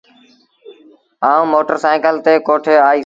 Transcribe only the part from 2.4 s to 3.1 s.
ڪوٺي آئيٚس۔